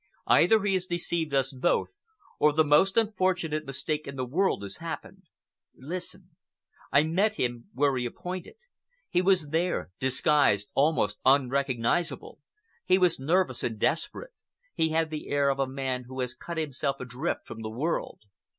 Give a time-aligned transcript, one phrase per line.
[0.25, 1.99] "Either he has deceived us both,
[2.39, 5.21] or the most unfortunate mistake in the world has happened.
[5.77, 6.31] Listen.
[6.91, 8.55] I met him where he appointed.
[9.09, 12.39] He was there, disguised, almost unrecognizable.
[12.83, 14.31] He was nervous and desperate;
[14.73, 18.21] he had the air of a man who has cut himself adrift from the world.